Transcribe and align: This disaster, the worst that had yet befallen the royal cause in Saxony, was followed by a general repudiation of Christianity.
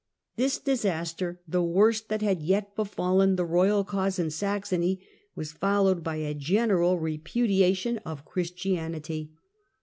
This 0.35 0.57
disaster, 0.57 1.41
the 1.47 1.61
worst 1.61 2.09
that 2.09 2.23
had 2.23 2.41
yet 2.41 2.75
befallen 2.75 3.35
the 3.35 3.45
royal 3.45 3.83
cause 3.83 4.17
in 4.17 4.31
Saxony, 4.31 5.05
was 5.35 5.51
followed 5.51 6.03
by 6.03 6.15
a 6.15 6.33
general 6.33 6.97
repudiation 6.97 7.99
of 7.99 8.25
Christianity. 8.25 9.31